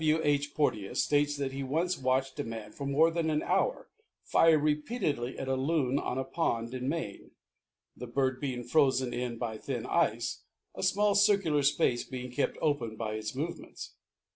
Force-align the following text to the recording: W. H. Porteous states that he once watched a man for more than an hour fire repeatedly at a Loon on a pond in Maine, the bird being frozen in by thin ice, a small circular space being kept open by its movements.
W. 0.03 0.19
H. 0.23 0.55
Porteous 0.55 1.03
states 1.03 1.37
that 1.37 1.51
he 1.51 1.61
once 1.61 1.95
watched 1.95 2.39
a 2.39 2.43
man 2.43 2.71
for 2.71 2.87
more 2.87 3.11
than 3.11 3.29
an 3.29 3.43
hour 3.43 3.87
fire 4.23 4.57
repeatedly 4.57 5.37
at 5.37 5.47
a 5.47 5.53
Loon 5.55 5.99
on 5.99 6.17
a 6.17 6.23
pond 6.23 6.73
in 6.73 6.89
Maine, 6.89 7.33
the 7.95 8.07
bird 8.07 8.41
being 8.41 8.63
frozen 8.63 9.13
in 9.13 9.37
by 9.37 9.59
thin 9.59 9.85
ice, 9.85 10.43
a 10.73 10.81
small 10.81 11.13
circular 11.13 11.61
space 11.61 12.03
being 12.03 12.31
kept 12.31 12.57
open 12.63 12.95
by 12.95 13.13
its 13.13 13.35
movements. 13.35 13.93